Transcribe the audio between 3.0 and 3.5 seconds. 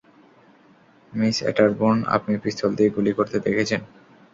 করতে